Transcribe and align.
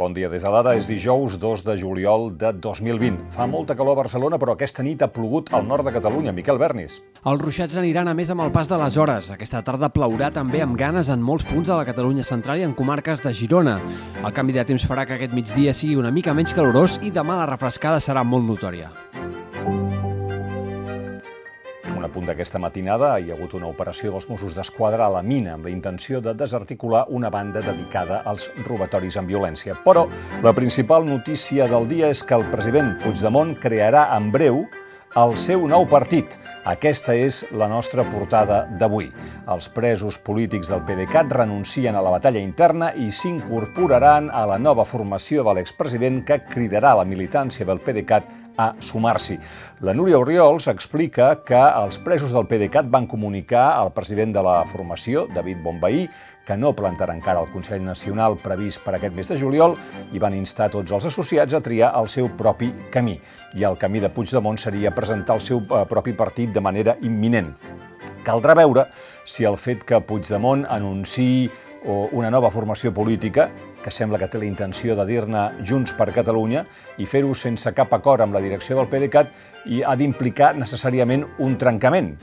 Bon 0.00 0.14
dia 0.16 0.30
des 0.32 0.40
de 0.40 0.48
l'Ada. 0.48 0.72
És 0.80 0.86
dijous 0.88 1.34
2 1.36 1.60
de 1.66 1.74
juliol 1.76 2.30
de 2.40 2.54
2020. 2.56 3.18
Fa 3.34 3.44
molta 3.44 3.74
calor 3.76 3.98
a 3.98 4.00
Barcelona, 4.00 4.38
però 4.40 4.54
aquesta 4.54 4.80
nit 4.80 5.02
ha 5.04 5.10
plogut 5.12 5.52
al 5.52 5.66
nord 5.68 5.84
de 5.84 5.92
Catalunya. 5.92 6.32
Miquel 6.32 6.56
Bernis. 6.56 7.02
Els 7.20 7.44
ruixats 7.44 7.76
aniran 7.76 8.08
a 8.08 8.16
més 8.16 8.32
amb 8.32 8.40
el 8.46 8.54
pas 8.54 8.70
de 8.70 8.80
les 8.80 8.96
hores. 8.96 9.28
Aquesta 9.36 9.60
tarda 9.60 9.92
plourà 9.92 10.32
també 10.32 10.64
amb 10.64 10.78
ganes 10.80 11.12
en 11.12 11.20
molts 11.20 11.44
punts 11.44 11.68
de 11.68 11.76
la 11.76 11.84
Catalunya 11.84 12.24
central 12.24 12.62
i 12.62 12.64
en 12.64 12.72
comarques 12.72 13.20
de 13.20 13.34
Girona. 13.36 13.76
El 14.24 14.32
canvi 14.32 14.56
de 14.56 14.64
temps 14.64 14.88
farà 14.88 15.04
que 15.04 15.20
aquest 15.20 15.36
migdia 15.36 15.76
sigui 15.76 16.00
una 16.00 16.10
mica 16.10 16.32
menys 16.32 16.56
calorós 16.56 16.96
i 17.04 17.12
demà 17.12 17.36
la 17.36 17.50
refrescada 17.52 18.00
serà 18.00 18.24
molt 18.24 18.48
notòria. 18.48 18.88
Un 22.00 22.06
apunt 22.06 22.30
d'aquesta 22.30 22.56
matinada, 22.56 23.10
hi 23.20 23.28
ha 23.28 23.34
hagut 23.36 23.52
una 23.58 23.68
operació 23.68 24.14
dels 24.14 24.24
Mossos 24.30 24.54
d'Esquadra 24.56 25.04
a 25.04 25.12
la 25.12 25.20
mina 25.20 25.52
amb 25.52 25.66
la 25.68 25.72
intenció 25.74 26.22
de 26.24 26.32
desarticular 26.32 27.02
una 27.12 27.28
banda 27.28 27.60
dedicada 27.60 28.22
als 28.24 28.46
robatoris 28.64 29.18
amb 29.20 29.28
violència. 29.28 29.76
Però 29.84 30.06
la 30.40 30.54
principal 30.56 31.04
notícia 31.04 31.68
del 31.68 31.90
dia 31.90 32.08
és 32.08 32.24
que 32.24 32.38
el 32.38 32.46
president 32.48 32.94
Puigdemont 33.02 33.52
crearà 33.60 34.06
en 34.16 34.32
breu 34.32 34.64
el 35.20 35.36
seu 35.36 35.66
nou 35.68 35.84
partit. 35.90 36.38
Aquesta 36.70 37.12
és 37.18 37.42
la 37.52 37.68
nostra 37.68 38.04
portada 38.08 38.62
d'avui. 38.80 39.10
Els 39.50 39.68
presos 39.74 40.16
polítics 40.24 40.70
del 40.72 40.84
PDeCAT 40.86 41.36
renuncien 41.36 41.98
a 41.98 42.04
la 42.04 42.16
batalla 42.16 42.40
interna 42.40 42.94
i 42.94 43.10
s'incorporaran 43.10 44.30
a 44.32 44.46
la 44.46 44.56
nova 44.58 44.86
formació 44.88 45.44
de 45.44 45.58
l'expresident 45.58 46.22
que 46.24 46.40
cridarà 46.48 46.94
la 46.96 47.04
militància 47.04 47.66
del 47.66 47.84
PDeCAT 47.84 48.49
a 48.60 48.74
sumar-s'hi. 48.84 49.38
La 49.80 49.94
Núria 49.96 50.18
Oriols 50.20 50.68
explica 50.68 51.30
que 51.46 51.60
els 51.60 51.96
presos 52.04 52.34
del 52.36 52.44
PDeCAT 52.50 52.90
van 52.92 53.08
comunicar 53.08 53.70
al 53.78 53.94
president 53.96 54.34
de 54.36 54.42
la 54.44 54.58
formació, 54.68 55.24
David 55.32 55.62
Bombaí, 55.64 56.04
que 56.44 56.56
no 56.58 56.72
plantarà 56.76 57.14
encara 57.14 57.40
el 57.44 57.50
Consell 57.52 57.84
Nacional 57.84 58.36
previst 58.42 58.82
per 58.84 58.96
aquest 58.96 59.14
mes 59.16 59.28
de 59.30 59.38
juliol 59.38 59.76
i 60.12 60.20
van 60.20 60.34
instar 60.34 60.70
tots 60.72 60.92
els 60.92 61.06
associats 61.06 61.54
a 61.54 61.62
triar 61.64 61.92
el 62.00 62.08
seu 62.10 62.28
propi 62.36 62.72
camí. 62.90 63.16
I 63.54 63.64
el 63.68 63.78
camí 63.78 64.02
de 64.02 64.10
Puigdemont 64.10 64.58
seria 64.58 64.94
presentar 64.96 65.38
el 65.38 65.44
seu 65.44 65.62
eh, 65.62 65.84
propi 65.88 66.16
partit 66.18 66.52
de 66.52 66.64
manera 66.64 66.96
imminent. 67.06 67.54
Caldrà 68.26 68.56
veure 68.58 68.88
si 69.24 69.46
el 69.48 69.56
fet 69.56 69.86
que 69.86 70.02
Puigdemont 70.04 70.66
anunciï 70.68 71.48
o 71.86 72.08
una 72.12 72.30
nova 72.30 72.50
formació 72.50 72.92
política, 72.94 73.48
que 73.82 73.90
sembla 73.90 74.18
que 74.18 74.28
té 74.28 74.40
la 74.40 74.48
intenció 74.48 74.96
de 74.96 75.06
dir-ne 75.08 75.44
Junts 75.66 75.94
per 75.96 76.10
Catalunya, 76.12 76.64
i 76.98 77.06
fer-ho 77.08 77.34
sense 77.34 77.72
cap 77.76 77.92
acord 77.96 78.24
amb 78.24 78.36
la 78.36 78.42
direcció 78.44 78.76
del 78.78 78.90
PDeCAT 78.90 79.32
i 79.72 79.82
ha 79.82 79.96
d'implicar 79.96 80.54
necessàriament 80.58 81.24
un 81.38 81.56
trencament. 81.60 82.14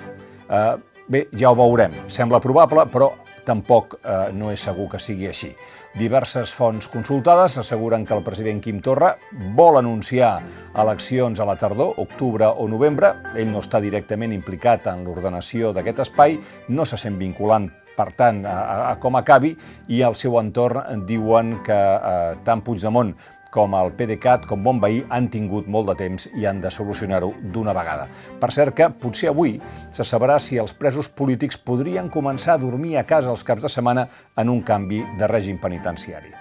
Eh, 0.49 0.75
bé, 1.07 1.27
ja 1.33 1.51
ho 1.51 1.57
veurem. 1.57 1.95
Sembla 2.07 2.41
probable, 2.43 2.85
però 2.91 3.13
tampoc 3.47 3.97
eh, 4.03 4.29
no 4.35 4.51
és 4.51 4.61
segur 4.67 4.89
que 4.91 4.99
sigui 5.01 5.29
així. 5.29 5.53
Diverses 5.97 6.51
fonts 6.53 6.89
consultades 6.93 7.57
asseguren 7.57 8.05
que 8.05 8.13
el 8.13 8.21
president 8.25 8.59
Quim 8.61 8.83
Torra 8.85 9.15
vol 9.57 9.79
anunciar 9.79 10.35
eleccions 10.77 11.39
a 11.39 11.47
la 11.47 11.55
tardor, 11.57 11.95
octubre 12.03 12.51
o 12.51 12.67
novembre. 12.69 13.13
Ell 13.33 13.49
no 13.53 13.63
està 13.63 13.81
directament 13.81 14.35
implicat 14.35 14.91
en 14.91 15.05
l'ordenació 15.07 15.73
d'aquest 15.73 16.05
espai, 16.05 16.37
no 16.69 16.85
se 16.85 16.99
sent 17.01 17.17
vinculant 17.17 17.71
per 17.97 18.11
tant, 18.17 18.43
a, 18.45 18.91
a 18.91 18.93
com 19.01 19.17
acabi, 19.17 19.55
i 19.89 20.03
al 20.05 20.15
seu 20.15 20.37
entorn 20.39 21.05
diuen 21.09 21.57
que 21.65 21.77
eh, 21.77 22.37
tant 22.45 22.61
Puigdemont 22.61 23.15
com 23.51 23.73
el 23.73 23.93
PDeCAT, 23.97 24.45
com 24.45 24.63
bon 24.63 24.81
veí, 24.83 25.01
han 25.09 25.29
tingut 25.33 25.67
molt 25.71 25.89
de 25.89 25.95
temps 25.97 26.27
i 26.37 26.45
han 26.45 26.59
de 26.61 26.71
solucionar-ho 26.73 27.31
d'una 27.53 27.73
vegada. 27.73 28.07
Per 28.41 28.51
cert 28.53 28.75
que 28.77 28.89
potser 29.01 29.31
avui 29.31 29.57
se 29.91 30.05
sabrà 30.05 30.37
si 30.43 30.59
els 30.61 30.75
presos 30.77 31.09
polítics 31.09 31.57
podrien 31.57 32.11
començar 32.13 32.55
a 32.55 32.61
dormir 32.61 32.97
a 32.97 33.07
casa 33.07 33.33
els 33.33 33.45
caps 33.47 33.65
de 33.65 33.71
setmana 33.71 34.07
en 34.37 34.53
un 34.53 34.61
canvi 34.61 35.03
de 35.17 35.31
règim 35.31 35.57
penitenciari. 35.63 36.35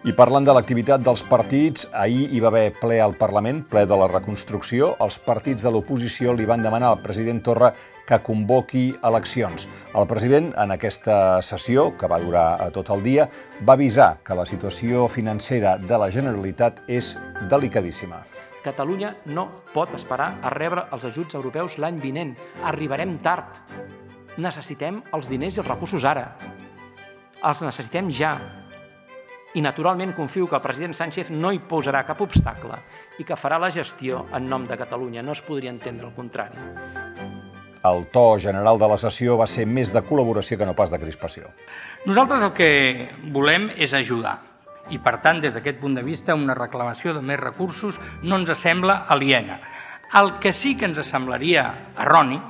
I 0.00 0.14
parlant 0.16 0.46
de 0.48 0.52
l'activitat 0.56 1.02
dels 1.04 1.20
partits, 1.28 1.82
ahir 1.92 2.30
hi 2.32 2.38
va 2.40 2.48
haver 2.48 2.70
ple 2.80 2.96
al 3.04 3.12
Parlament, 3.20 3.58
ple 3.68 3.82
de 3.84 3.98
la 4.00 4.06
reconstrucció. 4.08 4.94
Els 5.04 5.18
partits 5.20 5.66
de 5.66 5.72
l'oposició 5.74 6.32
li 6.32 6.48
van 6.48 6.64
demanar 6.64 6.94
al 6.94 7.02
president 7.04 7.42
Torra 7.44 7.68
que 8.10 8.18
convoqui 8.26 8.88
eleccions. 9.06 9.68
El 9.94 10.08
president, 10.10 10.50
en 10.58 10.74
aquesta 10.74 11.38
sessió, 11.46 11.92
que 11.96 12.10
va 12.10 12.18
durar 12.18 12.72
tot 12.74 12.90
el 12.90 13.04
dia, 13.06 13.28
va 13.62 13.76
avisar 13.78 14.16
que 14.26 14.34
la 14.34 14.46
situació 14.48 15.06
financera 15.06 15.76
de 15.78 15.98
la 16.02 16.10
Generalitat 16.10 16.82
és 16.90 17.14
delicadíssima. 17.50 18.24
Catalunya 18.64 19.14
no 19.30 19.46
pot 19.72 19.94
esperar 19.96 20.34
a 20.42 20.50
rebre 20.52 20.88
els 20.92 21.06
ajuts 21.06 21.38
europeus 21.38 21.78
l'any 21.78 22.00
vinent. 22.02 22.34
Arribarem 22.66 23.16
tard. 23.22 23.62
Necessitem 24.36 25.00
els 25.14 25.30
diners 25.30 25.56
i 25.56 25.62
els 25.62 25.70
recursos 25.70 26.04
ara. 26.04 26.32
Els 27.46 27.62
necessitem 27.62 28.10
ja 28.12 28.34
i 29.54 29.62
naturalment 29.62 30.12
confio 30.14 30.46
que 30.46 30.58
el 30.58 30.62
president 30.62 30.94
Sánchez 30.94 31.30
no 31.34 31.50
hi 31.50 31.58
posarà 31.58 32.04
cap 32.06 32.20
obstacle 32.22 32.78
i 33.18 33.26
que 33.26 33.38
farà 33.38 33.58
la 33.58 33.72
gestió 33.74 34.26
en 34.36 34.46
nom 34.50 34.66
de 34.66 34.78
Catalunya. 34.78 35.22
No 35.26 35.32
es 35.32 35.42
podria 35.46 35.72
entendre 35.74 36.06
el 36.10 36.14
contrari. 36.14 37.39
El 37.82 38.06
to 38.12 38.36
general 38.38 38.78
de 38.78 38.88
la 38.92 38.98
sessió 39.00 39.38
va 39.40 39.46
ser 39.48 39.64
més 39.64 39.88
de 39.94 40.02
col·laboració 40.04 40.58
que 40.60 40.66
no 40.68 40.76
pas 40.76 40.92
de 40.92 40.98
crispació. 41.00 41.48
Nosaltres 42.04 42.44
el 42.44 42.52
que 42.52 42.70
volem 43.32 43.70
és 43.76 43.94
ajudar 43.96 44.36
i, 44.90 44.98
per 44.98 45.20
tant, 45.24 45.40
des 45.40 45.54
d'aquest 45.54 45.78
punt 45.80 45.94
de 45.96 46.04
vista, 46.04 46.34
una 46.36 46.56
reclamació 46.58 47.14
de 47.16 47.22
més 47.24 47.40
recursos 47.40 48.00
no 48.22 48.36
ens 48.36 48.52
sembla 48.58 49.04
aliena. 49.08 49.60
El 50.18 50.34
que 50.42 50.52
sí 50.52 50.74
que 50.76 50.88
ens 50.90 51.00
semblaria 51.06 51.68
erroni 51.96 52.40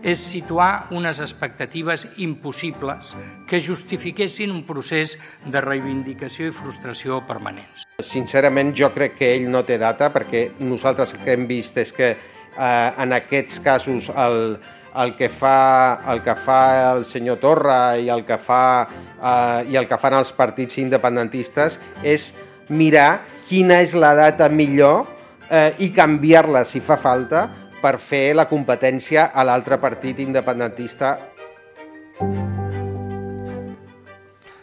és 0.00 0.22
situar 0.24 0.88
unes 0.96 1.20
expectatives 1.20 2.06
impossibles 2.24 3.12
que 3.46 3.60
justifiquessin 3.60 4.50
un 4.50 4.64
procés 4.64 5.18
de 5.44 5.60
reivindicació 5.60 6.48
i 6.48 6.56
frustració 6.56 7.20
permanents. 7.28 7.84
Sincerament, 8.00 8.72
jo 8.74 8.88
crec 8.94 9.18
que 9.20 9.34
ell 9.36 9.50
no 9.52 9.62
té 9.68 9.76
data 9.78 10.08
perquè 10.10 10.46
nosaltres 10.64 11.14
el 11.14 11.24
que 11.26 11.36
hem 11.36 11.46
vist 11.50 11.76
és 11.84 11.92
que 11.92 12.10
eh, 12.16 12.90
en 12.96 13.12
aquests 13.12 13.60
casos 13.60 14.08
el, 14.16 14.56
el 14.96 15.14
que 15.16 15.28
fa 15.28 16.02
el 16.10 16.22
que 16.22 16.34
fa 16.34 16.92
el 16.92 17.04
senyor 17.04 17.38
Torra 17.42 17.96
i 17.98 18.08
el 18.10 18.24
que 18.26 18.38
fa 18.38 18.64
eh, 18.86 19.70
i 19.70 19.78
el 19.78 19.86
que 19.88 19.98
fan 20.00 20.16
els 20.18 20.32
partits 20.34 20.80
independentistes 20.82 21.78
és 22.02 22.32
mirar 22.68 23.20
quina 23.48 23.80
és 23.84 23.94
la 23.94 24.14
data 24.18 24.48
millor 24.48 25.06
eh, 25.50 25.74
i 25.78 25.90
canviar-la 25.94 26.64
si 26.64 26.82
fa 26.82 26.98
falta 26.98 27.48
per 27.80 27.96
fer 27.98 28.34
la 28.36 28.46
competència 28.50 29.30
a 29.32 29.44
l'altre 29.46 29.78
partit 29.80 30.18
independentista. 30.20 31.16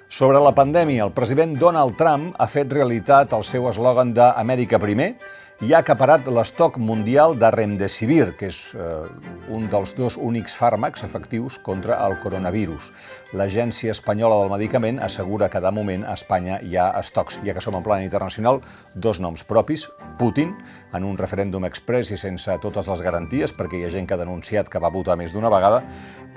Sobre 0.08 0.40
la 0.40 0.54
pandèmia, 0.56 1.04
el 1.04 1.12
president 1.12 1.58
Donald 1.60 1.98
Trump 2.00 2.38
ha 2.40 2.48
fet 2.48 2.72
realitat 2.72 3.34
el 3.36 3.44
seu 3.44 3.68
eslògan 3.70 4.14
d'Amèrica 4.16 4.80
primer 4.80 5.12
i 5.58 5.72
ha 5.74 5.80
acaparat 5.82 6.28
l'estoc 6.30 6.76
mundial 6.78 7.34
de 7.42 7.50
Remdesivir, 7.50 8.36
que 8.38 8.52
és 8.52 8.60
eh, 8.78 9.08
un 9.50 9.66
dels 9.72 9.96
dos 9.98 10.14
únics 10.22 10.54
fàrmacs 10.54 11.02
efectius 11.08 11.58
contra 11.66 11.98
el 12.06 12.14
coronavirus. 12.22 12.92
L'Agència 13.34 13.92
Espanyola 13.96 14.38
del 14.44 14.52
Medicament 14.54 15.02
assegura 15.02 15.50
que 15.50 15.62
de 15.64 15.72
moment 15.74 16.06
a 16.06 16.14
Espanya 16.14 16.60
hi 16.62 16.78
ha 16.78 16.92
estocs. 17.02 17.40
Ja 17.44 17.58
que 17.58 17.64
som 17.64 17.76
en 17.76 17.84
plan 17.84 18.06
internacional, 18.06 18.62
dos 18.94 19.18
noms 19.20 19.44
propis, 19.50 19.88
Putin, 20.22 20.54
en 20.94 21.04
un 21.04 21.18
referèndum 21.18 21.66
express 21.66 22.14
i 22.14 22.22
sense 22.22 22.54
totes 22.62 22.88
les 22.94 23.02
garanties, 23.02 23.52
perquè 23.58 23.82
hi 23.82 23.88
ha 23.88 23.92
gent 23.98 24.06
que 24.08 24.14
ha 24.14 24.22
denunciat 24.22 24.70
que 24.70 24.80
va 24.80 24.94
votar 24.94 25.18
més 25.18 25.34
d'una 25.34 25.50
vegada, 25.50 25.82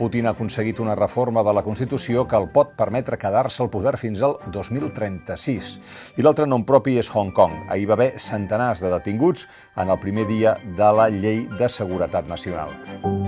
Putin 0.00 0.26
ha 0.26 0.32
aconseguit 0.32 0.80
una 0.80 0.96
reforma 0.96 1.44
de 1.44 1.52
la 1.52 1.62
Constitució 1.62 2.24
que 2.26 2.38
el 2.40 2.48
pot 2.48 2.72
permetre 2.72 3.18
quedar-se 3.20 3.62
al 3.62 3.68
poder 3.68 3.98
fins 4.00 4.22
al 4.24 4.38
2036. 4.48 5.70
I 6.16 6.24
l'altre 6.24 6.48
nom 6.48 6.64
propi 6.64 6.96
és 6.96 7.12
Hong 7.12 7.34
Kong. 7.36 7.66
Ahir 7.68 7.84
va 7.90 7.98
haver 7.98 8.14
centenars 8.16 8.80
de 8.80 8.88
detinguts 8.88 9.09
detinguts 9.10 9.48
en 9.76 9.90
el 9.90 9.98
primer 9.98 10.26
dia 10.26 10.56
de 10.76 10.92
la 10.92 11.08
Llei 11.10 11.46
de 11.58 11.68
Seguretat 11.68 12.26
Nacional. 12.26 13.19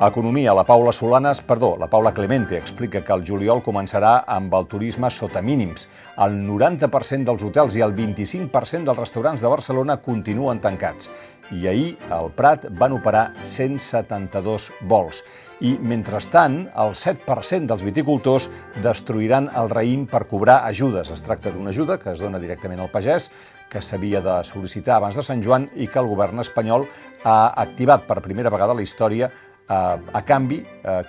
A 0.00 0.08
Economia, 0.08 0.52
la 0.52 0.64
Paula 0.66 0.90
Solanes, 0.90 1.40
perdó, 1.40 1.76
la 1.78 1.86
Paula 1.86 2.12
Clemente 2.12 2.56
explica 2.58 3.04
que 3.04 3.12
el 3.14 3.22
juliol 3.22 3.60
començarà 3.62 4.24
amb 4.26 4.52
el 4.58 4.66
turisme 4.66 5.06
sota 5.06 5.38
mínims. 5.38 5.86
El 6.18 6.34
90% 6.48 7.22
dels 7.28 7.44
hotels 7.46 7.76
i 7.78 7.84
el 7.86 7.94
25% 7.94 8.90
dels 8.90 8.98
restaurants 8.98 9.44
de 9.44 9.52
Barcelona 9.52 9.96
continuen 10.02 10.58
tancats. 10.58 11.12
I 11.54 11.68
ahir, 11.70 11.94
al 12.10 12.32
Prat, 12.34 12.66
van 12.74 12.96
operar 12.98 13.28
172 13.46 14.72
vols. 14.82 15.22
I, 15.62 15.76
mentrestant, 15.78 16.64
el 16.74 16.98
7% 16.98 17.70
dels 17.70 17.86
viticultors 17.86 18.50
destruiran 18.82 19.46
el 19.54 19.70
raïm 19.70 20.08
per 20.10 20.24
cobrar 20.26 20.64
ajudes. 20.66 21.14
Es 21.14 21.22
tracta 21.22 21.54
d'una 21.54 21.70
ajuda 21.70 22.00
que 22.02 22.10
es 22.16 22.18
dona 22.18 22.42
directament 22.42 22.82
al 22.82 22.90
pagès, 22.90 23.30
que 23.70 23.78
s'havia 23.78 24.18
de 24.20 24.40
sol·licitar 24.42 24.98
abans 24.98 25.14
de 25.14 25.22
Sant 25.22 25.40
Joan 25.42 25.70
i 25.78 25.86
que 25.86 26.02
el 26.02 26.10
govern 26.10 26.42
espanyol 26.42 26.90
ha 27.22 27.54
activat 27.62 28.08
per 28.10 28.24
primera 28.26 28.50
vegada 28.50 28.74
a 28.74 28.82
la 28.82 28.82
història 28.82 29.30
a 29.68 30.22
canvi, 30.26 30.60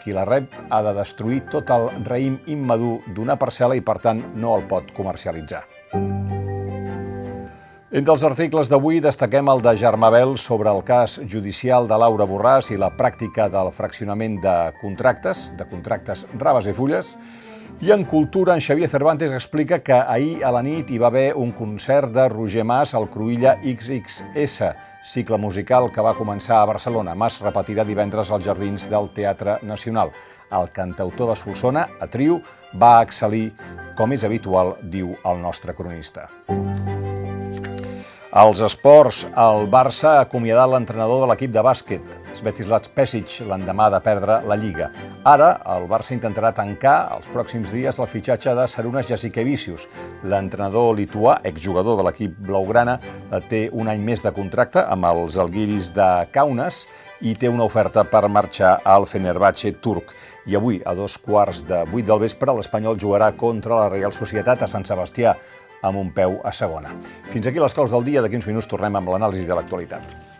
qui 0.03 0.13
la 0.15 0.25
rep 0.25 0.53
ha 0.69 0.81
de 0.85 0.93
destruir 0.95 1.41
tot 1.51 1.69
el 1.75 1.89
raïm 2.07 2.37
immadur 2.47 2.99
d'una 3.15 3.35
parcel·la 3.39 3.75
i, 3.75 3.83
per 3.83 3.99
tant, 3.99 4.21
no 4.35 4.55
el 4.55 4.63
pot 4.69 4.93
comercialitzar. 4.95 5.65
Entre 7.95 8.11
els 8.11 8.23
articles 8.27 8.67
d'avui 8.67 8.97
destaquem 8.99 9.47
el 9.47 9.61
de 9.63 9.71
Germabel 9.79 10.33
sobre 10.41 10.67
el 10.67 10.81
cas 10.83 11.19
judicial 11.31 11.87
de 11.87 11.95
Laura 11.95 12.25
Borràs 12.27 12.71
i 12.73 12.79
la 12.81 12.89
pràctica 12.91 13.45
del 13.47 13.69
fraccionament 13.71 14.41
de 14.43 14.55
contractes, 14.81 15.53
de 15.55 15.67
contractes 15.69 16.25
raves 16.35 16.67
i 16.67 16.73
fulles, 16.75 17.13
I 17.81 17.91
en 17.91 18.05
cultura, 18.05 18.53
en 18.53 18.61
Xavier 18.61 18.87
Cervantes 18.87 19.31
explica 19.31 19.79
que 19.83 19.93
ahir 19.93 20.43
a 20.45 20.51
la 20.55 20.61
nit 20.63 20.89
hi 20.91 20.99
va 21.01 21.07
haver 21.07 21.35
un 21.35 21.51
concert 21.51 22.13
de 22.15 22.27
Roger 22.29 22.63
Mas 22.63 22.95
al 22.95 23.09
Cruïlla 23.11 23.57
XXS, 23.61 24.71
cicle 25.03 25.37
musical 25.37 25.91
que 25.91 26.01
va 26.01 26.15
començar 26.17 26.61
a 26.61 26.71
Barcelona. 26.71 27.15
Mas 27.15 27.41
repetirà 27.43 27.85
divendres 27.85 28.31
als 28.31 28.47
Jardins 28.47 28.89
del 28.89 29.11
Teatre 29.13 29.59
Nacional. 29.63 30.13
El 30.51 30.71
cantautor 30.71 31.33
de 31.33 31.39
Solsona, 31.39 31.87
a 31.99 32.07
trio, 32.07 32.39
va 32.73 33.01
excel·lir, 33.03 33.49
com 33.97 34.13
és 34.15 34.23
habitual, 34.23 34.77
diu 34.81 35.15
el 35.25 35.41
nostre 35.43 35.75
cronista. 35.75 36.29
Als 38.35 38.59
esports, 38.59 39.21
el 39.39 39.69
Barça 39.71 40.17
ha 40.17 40.23
acomiadat 40.25 40.67
l'entrenador 40.67 41.21
de 41.21 41.27
l'equip 41.29 41.53
de 41.55 41.61
bàsquet, 41.63 42.09
Svetislav 42.35 42.89
Pesic, 42.91 43.31
l'endemà 43.47 43.85
de 43.93 44.01
perdre 44.03 44.41
la 44.43 44.57
Lliga. 44.59 44.89
Ara, 45.23 45.53
el 45.71 45.87
Barça 45.87 46.11
intentarà 46.11 46.51
tancar 46.57 46.97
els 47.15 47.31
pròxims 47.31 47.71
dies 47.71 47.95
el 47.95 48.11
fitxatge 48.11 48.57
de 48.59 48.67
Sarunas 48.67 49.07
Jasikevicius. 49.07 49.87
L'entrenador 50.27 50.91
lituà, 50.99 51.37
exjugador 51.47 51.95
de 51.95 52.09
l'equip 52.09 52.35
blaugrana, 52.51 52.99
té 53.47 53.69
un 53.71 53.87
any 53.87 54.03
més 54.03 54.27
de 54.27 54.35
contracte 54.35 54.83
amb 54.83 55.07
els 55.13 55.39
Alguiris 55.39 55.93
de 55.95 56.11
Kaunas 56.35 56.83
i 57.23 57.39
té 57.39 57.47
una 57.47 57.63
oferta 57.63 58.03
per 58.03 58.27
marxar 58.27 58.81
al 58.83 59.07
Fenerbahce 59.07 59.77
turc. 59.79 60.11
I 60.45 60.59
avui, 60.59 60.83
a 60.83 60.91
dos 60.93 61.15
quarts 61.23 61.63
de 61.63 61.85
vuit 61.87 62.03
del 62.03 62.19
vespre, 62.19 62.51
l'Espanyol 62.51 62.99
jugarà 62.99 63.31
contra 63.39 63.85
la 63.85 63.93
Real 63.95 64.11
Societat 64.11 64.67
a 64.67 64.67
Sant 64.67 64.83
Sebastià 64.83 65.37
amb 65.85 66.01
un 66.01 66.11
peu 66.15 66.39
a 66.43 66.53
segona. 66.55 66.93
Fins 67.31 67.47
aquí 67.47 67.61
les 67.61 67.77
claus 67.77 67.93
del 67.93 68.07
dia. 68.07 68.23
D'aquí 68.25 68.39
uns 68.39 68.49
minuts 68.49 68.69
tornem 68.71 68.97
amb 68.97 69.13
l'anàlisi 69.13 69.47
de 69.47 69.57
l'actualitat. 69.57 70.34